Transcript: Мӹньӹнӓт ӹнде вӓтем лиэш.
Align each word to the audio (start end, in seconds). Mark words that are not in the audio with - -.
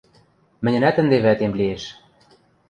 Мӹньӹнӓт 0.63 0.95
ӹнде 1.01 1.17
вӓтем 1.25 1.51
лиэш. 1.59 1.83